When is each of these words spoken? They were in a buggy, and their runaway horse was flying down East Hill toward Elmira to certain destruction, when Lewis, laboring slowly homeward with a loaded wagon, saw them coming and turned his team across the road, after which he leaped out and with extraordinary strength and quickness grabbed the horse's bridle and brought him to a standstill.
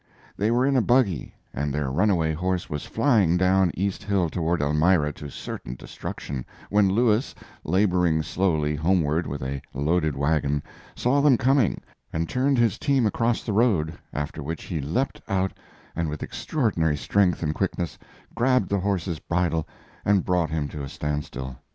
They 0.35 0.49
were 0.49 0.65
in 0.65 0.75
a 0.75 0.81
buggy, 0.81 1.35
and 1.53 1.71
their 1.71 1.91
runaway 1.91 2.33
horse 2.33 2.71
was 2.71 2.85
flying 2.87 3.37
down 3.37 3.69
East 3.75 4.01
Hill 4.01 4.31
toward 4.31 4.59
Elmira 4.59 5.13
to 5.13 5.29
certain 5.29 5.75
destruction, 5.75 6.43
when 6.71 6.89
Lewis, 6.89 7.35
laboring 7.63 8.23
slowly 8.23 8.75
homeward 8.75 9.27
with 9.27 9.43
a 9.43 9.61
loaded 9.75 10.15
wagon, 10.15 10.63
saw 10.95 11.21
them 11.21 11.37
coming 11.37 11.81
and 12.11 12.27
turned 12.27 12.57
his 12.57 12.79
team 12.79 13.05
across 13.05 13.43
the 13.43 13.53
road, 13.53 13.93
after 14.11 14.41
which 14.41 14.63
he 14.63 14.81
leaped 14.81 15.21
out 15.27 15.53
and 15.95 16.09
with 16.09 16.23
extraordinary 16.23 16.97
strength 16.97 17.43
and 17.43 17.53
quickness 17.53 17.99
grabbed 18.33 18.69
the 18.69 18.79
horse's 18.79 19.19
bridle 19.19 19.67
and 20.03 20.25
brought 20.25 20.49
him 20.49 20.67
to 20.69 20.81
a 20.81 20.89
standstill. 20.89 21.57